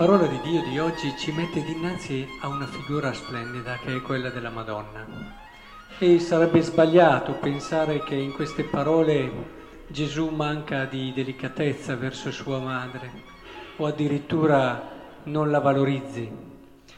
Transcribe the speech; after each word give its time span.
parola 0.00 0.26
di 0.26 0.40
Dio 0.42 0.62
di 0.62 0.78
oggi 0.78 1.14
ci 1.18 1.30
mette 1.30 1.62
dinanzi 1.62 2.26
a 2.40 2.48
una 2.48 2.64
figura 2.64 3.12
splendida 3.12 3.76
che 3.84 3.96
è 3.96 4.00
quella 4.00 4.30
della 4.30 4.48
Madonna. 4.48 5.06
E 5.98 6.18
sarebbe 6.18 6.62
sbagliato 6.62 7.32
pensare 7.32 8.02
che 8.02 8.14
in 8.14 8.32
queste 8.32 8.62
parole 8.62 9.30
Gesù 9.88 10.28
manca 10.28 10.86
di 10.86 11.12
delicatezza 11.14 11.96
verso 11.96 12.32
sua 12.32 12.58
madre 12.60 13.10
o 13.76 13.84
addirittura 13.84 14.88
non 15.24 15.50
la 15.50 15.60
valorizzi. 15.60 16.30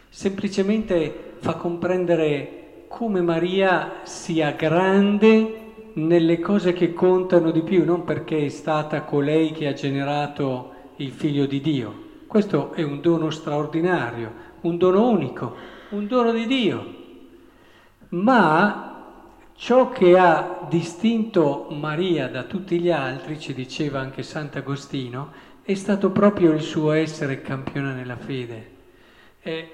Semplicemente 0.08 1.32
fa 1.40 1.54
comprendere 1.54 2.84
come 2.86 3.20
Maria 3.20 4.02
sia 4.04 4.52
grande 4.52 5.72
nelle 5.94 6.38
cose 6.38 6.72
che 6.72 6.92
contano 6.92 7.50
di 7.50 7.62
più, 7.62 7.84
non 7.84 8.04
perché 8.04 8.44
è 8.44 8.48
stata 8.48 9.02
colei 9.02 9.50
che 9.50 9.66
ha 9.66 9.72
generato 9.72 10.70
il 10.98 11.10
figlio 11.10 11.46
di 11.46 11.60
Dio, 11.60 12.01
questo 12.32 12.72
è 12.72 12.82
un 12.82 13.02
dono 13.02 13.28
straordinario, 13.28 14.32
un 14.62 14.78
dono 14.78 15.06
unico, 15.06 15.54
un 15.90 16.06
dono 16.06 16.32
di 16.32 16.46
Dio. 16.46 16.94
Ma 18.08 19.50
ciò 19.54 19.90
che 19.90 20.16
ha 20.16 20.66
distinto 20.66 21.66
Maria 21.72 22.28
da 22.28 22.44
tutti 22.44 22.80
gli 22.80 22.90
altri, 22.90 23.38
ci 23.38 23.52
diceva 23.52 24.00
anche 24.00 24.22
Sant'Agostino, 24.22 25.30
è 25.60 25.74
stato 25.74 26.08
proprio 26.08 26.52
il 26.52 26.62
suo 26.62 26.92
essere 26.92 27.42
campione 27.42 27.92
nella 27.92 28.16
fede. 28.16 28.70
E, 29.42 29.70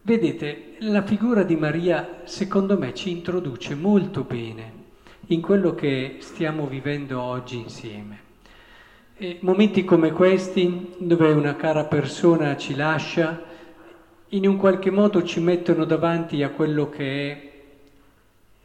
vedete, 0.00 0.76
la 0.78 1.02
figura 1.02 1.42
di 1.42 1.56
Maria 1.56 2.22
secondo 2.24 2.78
me 2.78 2.94
ci 2.94 3.10
introduce 3.10 3.74
molto 3.74 4.22
bene 4.22 4.72
in 5.26 5.42
quello 5.42 5.74
che 5.74 6.16
stiamo 6.20 6.66
vivendo 6.66 7.20
oggi 7.20 7.58
insieme. 7.58 8.25
E 9.18 9.38
momenti 9.40 9.82
come 9.82 10.12
questi, 10.12 10.92
dove 10.98 11.32
una 11.32 11.56
cara 11.56 11.84
persona 11.84 12.54
ci 12.58 12.74
lascia, 12.74 13.42
in 14.28 14.46
un 14.46 14.58
qualche 14.58 14.90
modo 14.90 15.22
ci 15.22 15.40
mettono 15.40 15.86
davanti 15.86 16.42
a 16.42 16.50
quello 16.50 16.90
che 16.90 17.32
è 17.32 17.52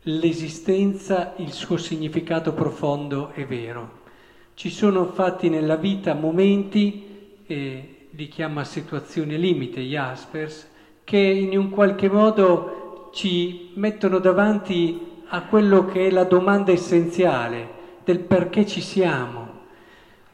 l'esistenza, 0.01 1.35
il 1.37 1.53
suo 1.53 1.77
significato 1.77 2.51
profondo 2.51 3.31
e 3.33 3.45
vero. 3.45 3.99
Ci 4.53 4.69
sono 4.69 5.05
fatti 5.05 5.47
nella 5.47 5.77
vita 5.77 6.15
momenti, 6.15 7.37
eh, 7.47 8.07
li 8.09 8.27
chiama 8.27 8.65
situazioni 8.65 9.39
limite 9.39 9.79
Jaspers, 9.79 10.67
che 11.05 11.17
in 11.17 11.57
un 11.57 11.69
qualche 11.69 12.09
modo 12.09 13.09
ci 13.13 13.71
mettono 13.75 14.19
davanti 14.19 14.99
a 15.27 15.43
quello 15.43 15.85
che 15.85 16.07
è 16.07 16.11
la 16.11 16.25
domanda 16.25 16.73
essenziale 16.73 17.69
del 18.03 18.19
perché 18.19 18.65
ci 18.65 18.81
siamo 18.81 19.50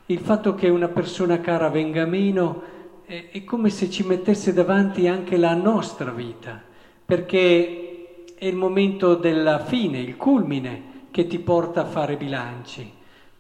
il 0.08 0.20
fatto 0.20 0.56
che 0.56 0.70
una 0.70 0.88
persona 0.88 1.40
cara 1.42 1.70
venga 1.70 2.06
meno 2.06 2.76
è, 3.06 3.30
è 3.32 3.44
come 3.44 3.70
se 3.70 3.90
ci 3.90 4.04
mettesse 4.04 4.54
davanti 4.54 5.08
anche 5.08 5.38
la 5.38 5.54
nostra 5.54 6.12
vita, 6.12 6.62
perché 7.06 8.26
è 8.38 8.46
il 8.46 8.56
momento 8.56 9.16
della 9.16 9.60
fine, 9.60 10.00
il 10.00 10.16
culmine 10.16 10.96
che 11.12 11.28
ti 11.28 11.40
porta 11.40 11.82
a 11.82 11.86
fare 11.86 12.16
bilanci. 12.16 12.94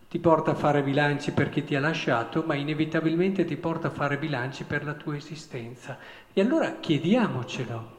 Ti 0.10 0.20
porta 0.20 0.52
a 0.52 0.56
fare 0.56 0.84
bilanci 0.84 1.32
per 1.32 1.50
chi 1.50 1.64
ti 1.64 1.76
ha 1.76 1.82
lasciato, 1.82 2.44
ma 2.46 2.56
inevitabilmente 2.56 3.44
ti 3.44 3.58
porta 3.58 3.88
a 3.88 3.92
fare 3.92 4.18
bilanci 4.18 4.64
per 4.64 4.86
la 4.86 4.94
tua 4.94 5.18
esistenza. 5.18 5.98
E 6.34 6.42
allora 6.42 6.78
chiediamocelo, 6.80 7.92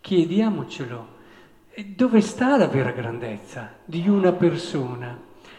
chiediamocelo. 0.00 1.20
Dove 1.86 2.20
sta 2.20 2.56
la 2.56 2.66
vera 2.66 2.90
grandezza 2.90 3.74
di 3.84 4.08
una 4.08 4.32
persona? 4.32 5.18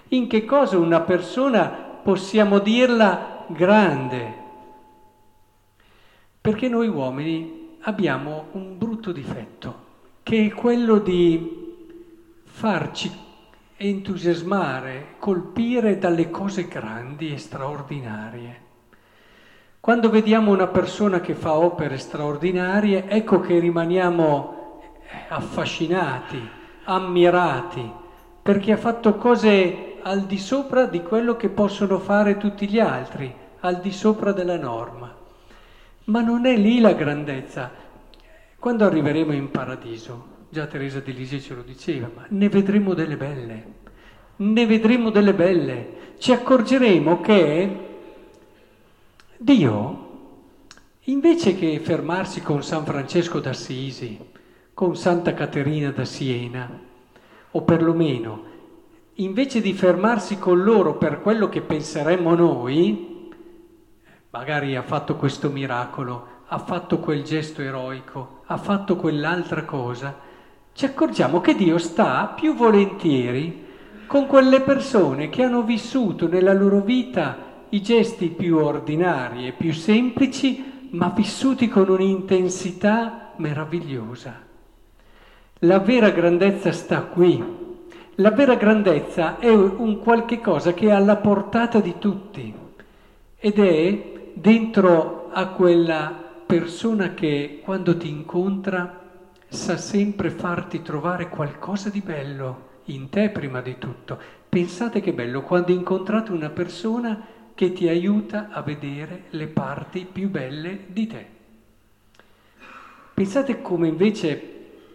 In 0.09 0.27
che 0.27 0.45
cosa 0.45 0.77
una 0.77 1.01
persona 1.01 1.92
possiamo 2.03 2.59
dirla 2.59 3.45
grande. 3.47 4.41
Perché 6.39 6.67
noi 6.67 6.89
uomini 6.89 7.77
abbiamo 7.81 8.47
un 8.51 8.77
brutto 8.77 9.11
difetto, 9.11 9.75
che 10.23 10.45
è 10.45 10.49
quello 10.53 10.99
di 10.99 11.61
farci 12.43 13.11
entusiasmare, 13.77 15.15
colpire 15.19 15.97
dalle 15.97 16.29
cose 16.29 16.67
grandi 16.67 17.33
e 17.33 17.37
straordinarie. 17.37 18.61
Quando 19.79 20.09
vediamo 20.09 20.51
una 20.51 20.67
persona 20.67 21.19
che 21.19 21.33
fa 21.33 21.55
opere 21.55 21.97
straordinarie, 21.97 23.07
ecco 23.07 23.39
che 23.39 23.59
rimaniamo 23.59 24.81
affascinati, 25.29 26.41
ammirati, 26.83 27.91
perché 28.41 28.73
ha 28.73 28.77
fatto 28.77 29.15
cose 29.15 29.92
al 30.03 30.25
di 30.25 30.37
sopra 30.37 30.85
di 30.85 31.01
quello 31.01 31.35
che 31.35 31.49
possono 31.49 31.97
fare 31.99 32.37
tutti 32.37 32.67
gli 32.67 32.79
altri, 32.79 33.33
al 33.61 33.79
di 33.79 33.91
sopra 33.91 34.33
della 34.33 34.57
norma. 34.57 35.15
Ma 36.05 36.21
non 36.21 36.45
è 36.45 36.55
lì 36.57 36.79
la 36.79 36.93
grandezza. 36.93 37.71
Quando 38.59 38.85
arriveremo 38.85 39.33
in 39.33 39.49
paradiso, 39.49 40.27
già 40.49 40.67
Teresa 40.67 40.99
di 40.99 41.13
Lisi 41.13 41.41
ce 41.41 41.55
lo 41.55 41.61
diceva, 41.61 42.09
ma 42.13 42.25
ne 42.29 42.49
vedremo 42.49 42.93
delle 42.93 43.17
belle, 43.17 43.65
ne 44.35 44.65
vedremo 44.65 45.09
delle 45.09 45.33
belle, 45.33 46.15
ci 46.17 46.31
accorgeremo 46.31 47.21
che 47.21 47.77
Dio, 49.37 50.09
invece 51.05 51.55
che 51.55 51.79
fermarsi 51.79 52.41
con 52.41 52.63
San 52.63 52.85
Francesco 52.85 53.39
d'Assisi, 53.39 54.19
con 54.73 54.95
Santa 54.95 55.33
Caterina 55.33 55.91
da 55.91 56.05
Siena, 56.05 56.79
o 57.51 57.61
perlomeno 57.61 58.51
invece 59.15 59.61
di 59.61 59.73
fermarsi 59.73 60.39
con 60.39 60.63
loro 60.63 60.95
per 60.97 61.21
quello 61.21 61.49
che 61.49 61.61
penseremmo 61.61 62.33
noi, 62.33 63.29
magari 64.31 64.75
ha 64.75 64.81
fatto 64.81 65.15
questo 65.15 65.49
miracolo, 65.49 66.27
ha 66.47 66.57
fatto 66.57 66.99
quel 66.99 67.23
gesto 67.23 67.61
eroico, 67.61 68.41
ha 68.45 68.57
fatto 68.57 68.95
quell'altra 68.95 69.63
cosa, 69.63 70.15
ci 70.73 70.85
accorgiamo 70.85 71.39
che 71.39 71.53
Dio 71.53 71.77
sta 71.77 72.33
più 72.35 72.55
volentieri 72.55 73.65
con 74.07 74.25
quelle 74.25 74.61
persone 74.61 75.29
che 75.29 75.43
hanno 75.43 75.61
vissuto 75.61 76.27
nella 76.27 76.53
loro 76.53 76.81
vita 76.81 77.51
i 77.69 77.81
gesti 77.81 78.29
più 78.29 78.57
ordinari 78.57 79.47
e 79.47 79.51
più 79.51 79.73
semplici, 79.73 80.89
ma 80.91 81.11
vissuti 81.15 81.67
con 81.67 81.89
un'intensità 81.89 83.33
meravigliosa. 83.37 84.41
La 85.59 85.79
vera 85.79 86.09
grandezza 86.09 86.71
sta 86.71 87.01
qui, 87.01 87.62
la 88.17 88.29
vera 88.29 88.55
grandezza 88.55 89.39
è 89.39 89.49
un 89.49 89.99
qualche 89.99 90.39
cosa 90.39 90.73
che 90.73 90.87
è 90.87 90.91
alla 90.91 91.15
portata 91.15 91.79
di 91.79 91.95
tutti 91.97 92.53
ed 93.37 93.59
è 93.59 94.11
dentro 94.33 95.29
a 95.31 95.47
quella 95.47 96.21
persona 96.45 97.15
che 97.15 97.61
quando 97.63 97.97
ti 97.97 98.09
incontra 98.09 99.01
sa 99.47 99.77
sempre 99.77 100.29
farti 100.29 100.83
trovare 100.83 101.27
qualcosa 101.27 101.89
di 101.89 102.01
bello 102.01 102.69
in 102.85 103.09
te 103.09 103.29
prima 103.29 103.61
di 103.61 103.77
tutto. 103.79 104.19
Pensate 104.47 105.01
che 105.01 105.13
bello 105.13 105.41
quando 105.41 105.71
incontrate 105.71 106.31
una 106.31 106.49
persona 106.49 107.19
che 107.55 107.73
ti 107.73 107.87
aiuta 107.87 108.49
a 108.51 108.61
vedere 108.61 109.23
le 109.29 109.47
parti 109.47 110.07
più 110.11 110.29
belle 110.29 110.85
di 110.87 111.07
te. 111.07 111.25
Pensate 113.13 113.61
come 113.61 113.87
invece 113.87 114.52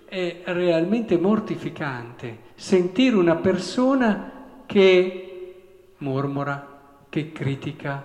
è 0.09 0.41
realmente 0.47 1.19
mortificante 1.19 2.47
sentire 2.55 3.15
una 3.17 3.37
persona 3.37 4.33
che 4.65 5.55
mormora, 5.99 7.05
che 7.09 7.33
critica, 7.33 8.05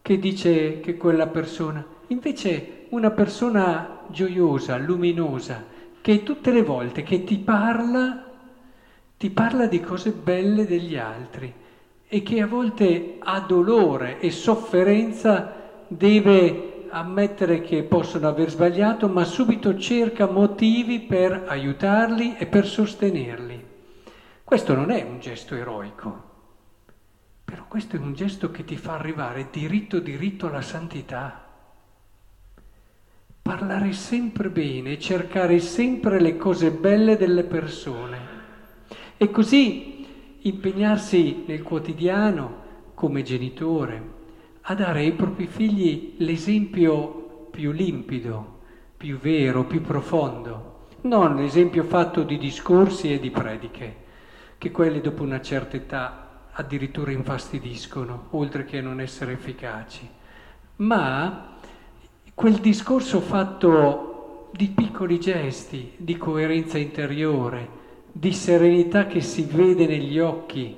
che 0.00 0.18
dice 0.18 0.80
che 0.80 0.96
quella 0.96 1.26
persona, 1.26 1.84
invece 2.08 2.86
una 2.90 3.10
persona 3.10 4.00
gioiosa, 4.08 4.76
luminosa, 4.76 5.64
che 6.00 6.22
tutte 6.22 6.50
le 6.50 6.62
volte 6.62 7.02
che 7.02 7.24
ti 7.24 7.38
parla, 7.38 8.24
ti 9.16 9.30
parla 9.30 9.66
di 9.66 9.80
cose 9.80 10.10
belle 10.10 10.66
degli 10.66 10.96
altri 10.96 11.52
e 12.08 12.22
che 12.22 12.40
a 12.40 12.46
volte 12.46 13.16
ha 13.18 13.40
dolore 13.40 14.18
e 14.20 14.30
sofferenza 14.30 15.54
deve 15.86 16.71
ammettere 16.92 17.62
che 17.62 17.82
possono 17.82 18.28
aver 18.28 18.50
sbagliato, 18.50 19.08
ma 19.08 19.24
subito 19.24 19.78
cerca 19.78 20.28
motivi 20.28 21.00
per 21.00 21.44
aiutarli 21.46 22.36
e 22.36 22.46
per 22.46 22.66
sostenerli. 22.66 23.64
Questo 24.44 24.74
non 24.74 24.90
è 24.90 25.02
un 25.02 25.18
gesto 25.18 25.54
eroico, 25.54 26.30
però 27.44 27.64
questo 27.66 27.96
è 27.96 27.98
un 27.98 28.12
gesto 28.12 28.50
che 28.50 28.64
ti 28.64 28.76
fa 28.76 28.94
arrivare 28.94 29.48
diritto 29.50 29.98
diritto 29.98 30.48
alla 30.48 30.60
santità. 30.60 31.46
Parlare 33.40 33.92
sempre 33.92 34.50
bene, 34.50 34.98
cercare 34.98 35.58
sempre 35.58 36.20
le 36.20 36.36
cose 36.36 36.70
belle 36.70 37.16
delle 37.16 37.44
persone 37.44 38.18
e 39.16 39.30
così 39.30 40.06
impegnarsi 40.42 41.44
nel 41.46 41.62
quotidiano 41.62 42.60
come 42.94 43.22
genitore, 43.22 44.20
a 44.62 44.74
dare 44.74 45.00
ai 45.00 45.12
propri 45.12 45.46
figli 45.46 46.14
l'esempio 46.18 47.48
più 47.50 47.72
limpido, 47.72 48.60
più 48.96 49.18
vero, 49.18 49.64
più 49.64 49.80
profondo, 49.80 50.86
non 51.02 51.36
l'esempio 51.36 51.82
fatto 51.82 52.22
di 52.22 52.38
discorsi 52.38 53.12
e 53.12 53.18
di 53.18 53.30
prediche, 53.30 53.96
che 54.58 54.70
quelli 54.70 55.00
dopo 55.00 55.24
una 55.24 55.40
certa 55.40 55.76
età 55.76 56.46
addirittura 56.52 57.10
infastidiscono, 57.10 58.28
oltre 58.30 58.64
che 58.64 58.80
non 58.80 59.00
essere 59.00 59.32
efficaci, 59.32 60.08
ma 60.76 61.56
quel 62.34 62.54
discorso 62.54 63.20
fatto 63.20 64.50
di 64.52 64.68
piccoli 64.68 65.18
gesti, 65.18 65.94
di 65.96 66.16
coerenza 66.16 66.78
interiore, 66.78 67.80
di 68.12 68.32
serenità 68.32 69.06
che 69.06 69.20
si 69.20 69.42
vede 69.50 69.86
negli 69.86 70.18
occhi 70.18 70.76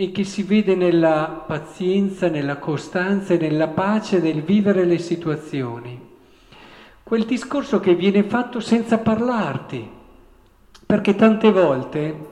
e 0.00 0.12
che 0.12 0.22
si 0.22 0.44
vede 0.44 0.76
nella 0.76 1.42
pazienza, 1.44 2.28
nella 2.28 2.58
costanza 2.58 3.34
e 3.34 3.36
nella 3.36 3.66
pace 3.66 4.20
nel 4.20 4.42
vivere 4.42 4.84
le 4.84 4.98
situazioni. 4.98 6.00
Quel 7.02 7.24
discorso 7.24 7.80
che 7.80 7.96
viene 7.96 8.22
fatto 8.22 8.60
senza 8.60 8.98
parlarti, 8.98 9.90
perché 10.86 11.16
tante 11.16 11.50
volte 11.50 12.26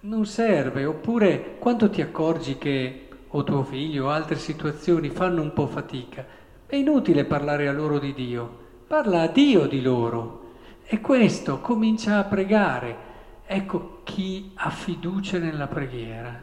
non 0.00 0.26
serve, 0.26 0.84
oppure 0.84 1.56
quando 1.58 1.88
ti 1.88 2.02
accorgi 2.02 2.58
che 2.58 3.08
o 3.26 3.42
tuo 3.42 3.62
figlio 3.62 4.04
o 4.04 4.10
altre 4.10 4.36
situazioni 4.36 5.08
fanno 5.08 5.40
un 5.40 5.54
po' 5.54 5.66
fatica, 5.66 6.26
è 6.66 6.76
inutile 6.76 7.24
parlare 7.24 7.68
a 7.68 7.72
loro 7.72 7.98
di 7.98 8.12
Dio, 8.12 8.58
parla 8.86 9.22
a 9.22 9.28
Dio 9.28 9.66
di 9.66 9.80
loro. 9.80 10.42
E 10.84 11.00
questo 11.00 11.60
comincia 11.60 12.18
a 12.18 12.24
pregare. 12.24 13.12
Ecco 13.46 14.00
chi 14.04 14.52
ha 14.54 14.70
fiducia 14.70 15.38
nella 15.38 15.66
preghiera, 15.66 16.42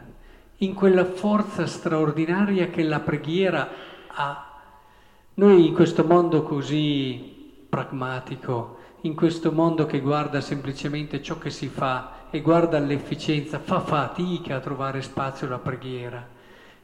in 0.58 0.72
quella 0.72 1.04
forza 1.04 1.66
straordinaria 1.66 2.68
che 2.68 2.84
la 2.84 3.00
preghiera 3.00 3.68
ha. 4.06 4.60
Noi 5.34 5.66
in 5.66 5.74
questo 5.74 6.04
mondo 6.04 6.44
così 6.44 7.64
pragmatico, 7.68 8.78
in 9.00 9.16
questo 9.16 9.50
mondo 9.50 9.84
che 9.84 10.00
guarda 10.00 10.40
semplicemente 10.40 11.20
ciò 11.20 11.38
che 11.38 11.50
si 11.50 11.66
fa 11.66 12.28
e 12.30 12.40
guarda 12.40 12.78
l'efficienza, 12.78 13.58
fa 13.58 13.80
fatica 13.80 14.56
a 14.56 14.60
trovare 14.60 15.02
spazio 15.02 15.48
alla 15.48 15.58
preghiera. 15.58 16.24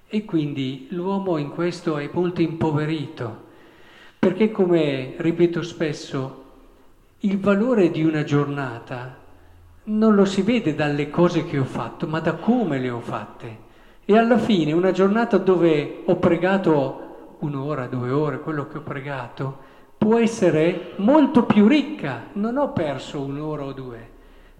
E 0.09 0.25
quindi 0.25 0.89
l'uomo 0.91 1.37
in 1.37 1.51
questo 1.51 1.97
è 1.97 2.11
molto 2.13 2.41
impoverito, 2.41 3.45
perché 4.19 4.51
come 4.51 5.15
ripeto 5.17 5.63
spesso, 5.63 6.45
il 7.21 7.39
valore 7.39 7.93
di 7.93 8.03
una 8.03 8.25
giornata 8.25 9.27
non 9.89 10.15
lo 10.15 10.25
si 10.25 10.43
vede 10.43 10.75
dalle 10.75 11.11
cose 11.11 11.45
che 11.45 11.59
ho 11.59 11.65
fatto, 11.65 12.07
ma 12.07 12.21
da 12.21 12.35
come 12.35 12.79
le 12.79 12.91
ho 12.91 13.01
fatte. 13.01 13.67
E 14.05 14.17
alla 14.17 14.39
fine 14.39 14.73
una 14.73 14.91
giornata 14.91 15.39
dove 15.39 16.03
ho 16.05 16.17
pregato 16.17 17.37
un'ora, 17.41 17.87
due 17.87 18.11
ore, 18.11 18.41
quello 18.41 18.67
che 18.67 18.79
ho 18.79 18.83
pregato, 18.83 19.67
può 19.97 20.19
essere 20.19 20.93
molto 20.97 21.45
più 21.45 21.67
ricca. 21.67 22.27
Non 22.35 22.57
ho 22.57 22.73
perso 22.73 23.21
un'ora 23.21 23.65
o 23.65 23.73
due, 23.73 24.11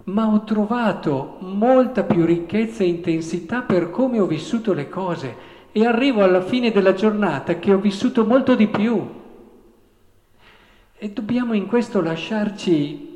ma 0.05 0.27
ho 0.27 0.43
trovato 0.43 1.37
molta 1.39 2.03
più 2.03 2.25
ricchezza 2.25 2.83
e 2.83 2.87
intensità 2.87 3.61
per 3.61 3.89
come 3.91 4.19
ho 4.19 4.25
vissuto 4.25 4.73
le 4.73 4.89
cose. 4.89 5.57
E 5.71 5.85
arrivo 5.85 6.23
alla 6.23 6.41
fine 6.41 6.71
della 6.71 6.93
giornata 6.93 7.59
che 7.59 7.71
ho 7.71 7.77
vissuto 7.77 8.25
molto 8.25 8.55
di 8.55 8.67
più. 8.67 9.17
E 10.97 11.09
dobbiamo 11.11 11.53
in 11.53 11.67
questo 11.67 12.01
lasciarci 12.01 13.08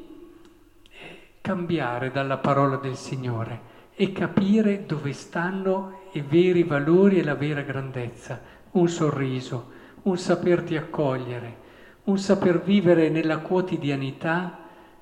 cambiare 1.44 2.10
dalla 2.10 2.38
parola 2.38 2.78
del 2.78 2.96
Signore 2.96 3.72
e 3.96 4.14
capire 4.14 4.86
dove 4.86 5.12
stanno 5.12 6.04
i 6.14 6.22
veri 6.22 6.64
valori 6.64 7.20
e 7.20 7.24
la 7.24 7.36
vera 7.36 7.60
grandezza. 7.60 8.40
Un 8.72 8.88
sorriso, 8.88 9.72
un 10.04 10.18
saperti 10.18 10.78
accogliere, 10.78 11.58
un 12.06 12.18
saper 12.18 12.62
vivere 12.64 13.10
nella 13.10 13.40
quotidianità 13.40 14.58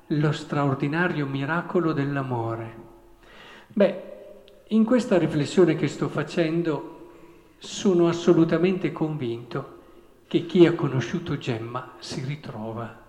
lo 0.06 0.32
straordinario 0.32 1.26
miracolo 1.26 1.92
dell'amore. 1.92 2.74
Beh, 3.68 4.02
in 4.70 4.84
questa 4.84 5.18
riflessione 5.18 5.76
che 5.76 5.86
sto 5.86 6.08
facendo 6.08 7.10
sono 7.58 8.08
assolutamente 8.08 8.90
convinto 8.90 9.78
che 10.26 10.44
chi 10.46 10.66
ha 10.66 10.74
conosciuto 10.74 11.38
Gemma 11.38 11.92
si 12.00 12.20
ritrova. 12.24 13.00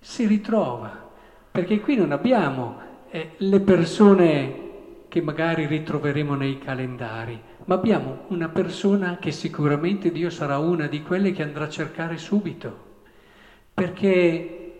Si 0.00 0.26
ritrova 0.26 1.10
perché 1.52 1.80
qui 1.80 1.96
non 1.96 2.12
abbiamo 2.12 2.80
eh, 3.10 3.32
le 3.36 3.60
persone 3.60 4.60
che 5.08 5.20
magari 5.20 5.66
ritroveremo 5.66 6.34
nei 6.34 6.58
calendari, 6.58 7.38
ma 7.66 7.74
abbiamo 7.74 8.24
una 8.28 8.48
persona 8.48 9.18
che 9.18 9.32
sicuramente 9.32 10.10
Dio 10.10 10.30
sarà 10.30 10.56
una 10.56 10.86
di 10.86 11.02
quelle 11.02 11.32
che 11.32 11.42
andrà 11.42 11.64
a 11.64 11.68
cercare 11.68 12.16
subito, 12.16 12.74
perché 13.74 14.72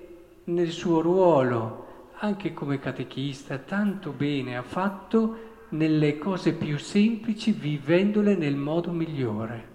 nel 0.44 0.70
suo 0.70 1.02
ruolo, 1.02 2.10
anche 2.14 2.54
come 2.54 2.78
catechista, 2.78 3.58
tanto 3.58 4.12
bene 4.12 4.56
ha 4.56 4.62
fatto 4.62 5.50
nelle 5.70 6.16
cose 6.16 6.54
più 6.54 6.78
semplici, 6.78 7.52
vivendole 7.52 8.34
nel 8.34 8.56
modo 8.56 8.90
migliore. 8.92 9.68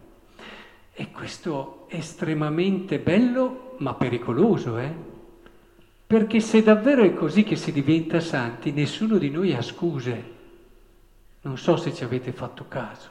E 0.93 1.11
questo 1.11 1.85
è 1.89 1.97
estremamente 1.97 2.97
bello, 2.97 3.75
ma 3.77 3.93
pericoloso, 3.93 4.79
eh? 4.79 5.16
Perché 6.07 6.39
se 6.39 6.63
davvero 6.63 7.03
è 7.03 7.13
così 7.13 7.43
che 7.43 7.57
si 7.57 7.73
diventa 7.73 8.21
santi, 8.21 8.71
nessuno 8.71 9.17
di 9.17 9.29
noi 9.29 9.53
ha 9.53 9.61
scuse. 9.61 10.35
Non 11.41 11.57
so 11.57 11.75
se 11.75 11.93
ci 11.93 12.05
avete 12.05 12.31
fatto 12.31 12.65
caso. 12.69 13.09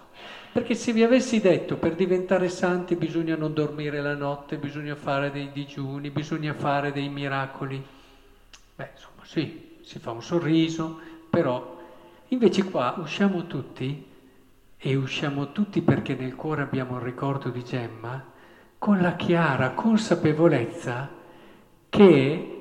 Perché 0.51 0.75
se 0.75 0.95
vi 0.95 1.03
avessi 1.03 1.39
detto 1.39 1.77
per 1.77 1.95
diventare 1.95 2.49
santi 2.49 2.97
bisogna 2.97 3.37
non 3.37 3.53
dormire 3.53 4.01
la 4.01 4.15
notte, 4.15 4.57
bisogna 4.57 4.95
fare 4.95 5.31
dei 5.31 5.53
digiuni, 5.53 6.09
bisogna 6.09 6.55
fare 6.55 6.93
dei 6.93 7.11
miracoli, 7.11 7.85
beh, 8.75 8.91
insomma, 8.95 9.23
sì, 9.25 9.77
si 9.83 9.99
fa 9.99 10.13
un 10.13 10.23
sorriso, 10.23 10.99
però 11.29 11.79
invece 12.29 12.65
qua 12.65 12.95
usciamo 12.97 13.47
tutti, 13.47 14.07
e 14.79 14.95
usciamo 14.95 15.53
tutti 15.53 15.83
perché 15.83 16.15
nel 16.15 16.35
cuore 16.35 16.63
abbiamo 16.63 16.97
il 16.97 17.03
ricordo 17.03 17.51
di 17.51 17.63
Gemma, 17.63 18.25
con 18.79 19.03
la 19.03 19.17
chiara 19.17 19.73
consapevolezza 19.73 21.11
che 21.91 22.56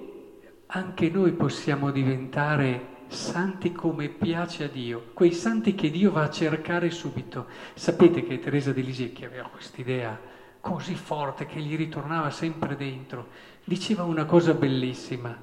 anche 0.76 1.10
noi 1.10 1.32
possiamo 1.32 1.90
diventare 1.90 3.04
santi 3.08 3.72
come 3.72 4.10
piace 4.10 4.66
a 4.66 4.68
Dio, 4.68 5.12
quei 5.14 5.32
santi 5.32 5.74
che 5.74 5.90
Dio 5.90 6.12
va 6.12 6.24
a 6.24 6.30
cercare 6.30 6.92
subito. 6.92 7.46
Sapete 7.74 8.26
che 8.26 8.40
Teresa 8.40 8.74
di 8.74 8.84
Lisecchi 8.84 9.24
aveva 9.24 9.48
quest'idea 9.48 10.20
così 10.60 10.96
forte 10.96 11.46
che 11.46 11.62
gli 11.62 11.78
ritornava 11.78 12.30
sempre 12.30 12.76
dentro. 12.76 13.28
Diceva 13.64 14.04
una 14.04 14.26
cosa 14.26 14.54
bellissima. 14.54 15.34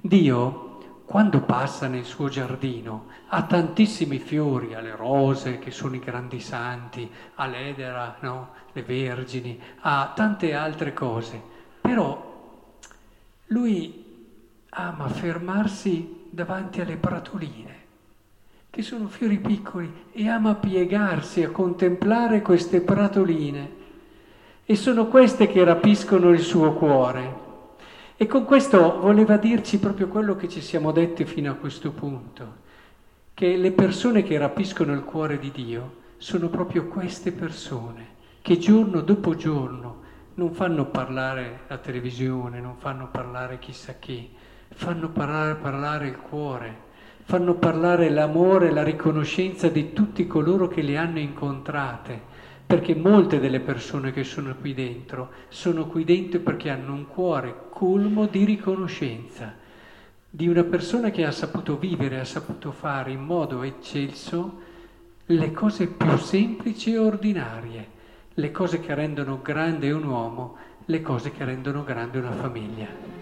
Dio, 0.00 1.00
quando 1.06 1.40
passa 1.40 1.88
nel 1.88 2.04
suo 2.04 2.28
giardino, 2.28 3.06
ha 3.30 3.42
tantissimi 3.42 4.20
fiori, 4.20 4.74
ha 4.74 4.80
le 4.80 4.94
rose 4.94 5.58
che 5.58 5.72
sono 5.72 5.96
i 5.96 6.00
grandi 6.00 6.38
santi, 6.38 7.10
ha 7.34 7.46
l'edera, 7.46 8.18
no? 8.20 8.50
le 8.70 8.82
vergini, 8.82 9.60
ha 9.80 10.12
tante 10.14 10.54
altre 10.54 10.92
cose. 10.92 11.42
Però 11.80 12.26
lui 13.46 14.06
ama 14.70 15.08
fermarsi 15.08 16.26
davanti 16.30 16.80
alle 16.80 16.96
pratoline, 16.96 17.76
che 18.70 18.82
sono 18.82 19.08
fiori 19.08 19.38
piccoli, 19.38 19.90
e 20.12 20.28
ama 20.28 20.54
piegarsi 20.54 21.42
a 21.42 21.50
contemplare 21.50 22.42
queste 22.42 22.80
pratoline. 22.80 23.76
E 24.64 24.76
sono 24.76 25.06
queste 25.06 25.48
che 25.48 25.64
rapiscono 25.64 26.30
il 26.30 26.40
suo 26.40 26.74
cuore. 26.74 27.46
E 28.16 28.26
con 28.26 28.44
questo 28.44 28.98
voleva 29.00 29.36
dirci 29.36 29.78
proprio 29.78 30.08
quello 30.08 30.36
che 30.36 30.48
ci 30.48 30.60
siamo 30.60 30.92
detti 30.92 31.24
fino 31.24 31.50
a 31.50 31.54
questo 31.54 31.92
punto, 31.92 32.66
che 33.32 33.56
le 33.56 33.72
persone 33.72 34.22
che 34.22 34.36
rapiscono 34.36 34.92
il 34.92 35.04
cuore 35.04 35.38
di 35.38 35.50
Dio 35.50 35.94
sono 36.18 36.48
proprio 36.48 36.88
queste 36.88 37.32
persone, 37.32 38.16
che 38.42 38.58
giorno 38.58 39.00
dopo 39.00 39.36
giorno 39.36 40.02
non 40.34 40.52
fanno 40.52 40.86
parlare 40.86 41.60
la 41.68 41.78
televisione, 41.78 42.60
non 42.60 42.76
fanno 42.76 43.08
parlare 43.10 43.58
chissà 43.58 43.94
chi, 43.94 44.28
fanno 44.78 45.08
parlare, 45.08 45.56
parlare 45.56 46.06
il 46.06 46.18
cuore, 46.18 46.76
fanno 47.24 47.54
parlare 47.54 48.08
l'amore, 48.10 48.70
la 48.70 48.84
riconoscenza 48.84 49.68
di 49.68 49.92
tutti 49.92 50.28
coloro 50.28 50.68
che 50.68 50.82
le 50.82 50.96
hanno 50.96 51.18
incontrate, 51.18 52.20
perché 52.64 52.94
molte 52.94 53.40
delle 53.40 53.58
persone 53.58 54.12
che 54.12 54.22
sono 54.22 54.54
qui 54.54 54.74
dentro 54.74 55.30
sono 55.48 55.86
qui 55.88 56.04
dentro 56.04 56.38
perché 56.40 56.70
hanno 56.70 56.92
un 56.92 57.08
cuore 57.08 57.64
colmo 57.70 58.26
di 58.26 58.44
riconoscenza, 58.44 59.52
di 60.30 60.46
una 60.46 60.62
persona 60.62 61.10
che 61.10 61.24
ha 61.24 61.32
saputo 61.32 61.76
vivere, 61.76 62.20
ha 62.20 62.24
saputo 62.24 62.70
fare 62.70 63.10
in 63.10 63.24
modo 63.24 63.64
eccelso 63.64 64.60
le 65.26 65.50
cose 65.50 65.88
più 65.88 66.16
semplici 66.18 66.92
e 66.92 66.98
ordinarie, 66.98 67.88
le 68.32 68.52
cose 68.52 68.78
che 68.78 68.94
rendono 68.94 69.40
grande 69.42 69.90
un 69.90 70.04
uomo, 70.04 70.56
le 70.84 71.02
cose 71.02 71.32
che 71.32 71.44
rendono 71.44 71.82
grande 71.82 72.18
una 72.18 72.30
famiglia. 72.30 73.17